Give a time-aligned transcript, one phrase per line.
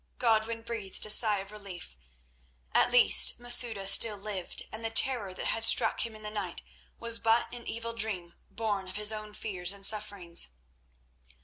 [0.17, 1.95] Godwin breathed a sigh of relief.
[2.73, 6.63] At least, Masouda still lived, and the terror that had struck him in the night
[6.97, 10.53] was but an evil dream born of his own fears and sufferings.